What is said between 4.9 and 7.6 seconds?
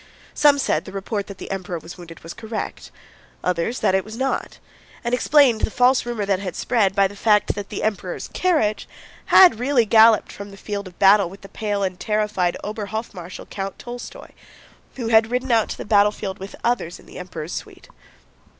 and explained the false rumor that had spread by the fact